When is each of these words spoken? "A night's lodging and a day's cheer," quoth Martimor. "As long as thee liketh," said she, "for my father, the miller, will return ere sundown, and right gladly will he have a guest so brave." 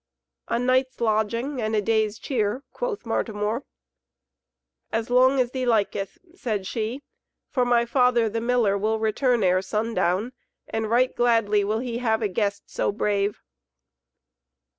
"A 0.47 0.57
night's 0.57 0.99
lodging 0.99 1.61
and 1.61 1.75
a 1.75 1.79
day's 1.81 2.17
cheer," 2.17 2.63
quoth 2.73 3.05
Martimor. 3.05 3.65
"As 4.91 5.11
long 5.11 5.39
as 5.39 5.51
thee 5.51 5.67
liketh," 5.67 6.17
said 6.33 6.65
she, 6.65 7.03
"for 7.51 7.65
my 7.65 7.85
father, 7.85 8.27
the 8.27 8.41
miller, 8.41 8.75
will 8.79 8.97
return 8.97 9.43
ere 9.43 9.61
sundown, 9.61 10.33
and 10.67 10.89
right 10.89 11.15
gladly 11.15 11.63
will 11.63 11.77
he 11.81 11.99
have 11.99 12.23
a 12.23 12.27
guest 12.27 12.63
so 12.65 12.91
brave." 12.91 13.43